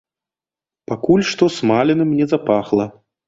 [0.91, 2.85] Пакуль што смаленым не запахла.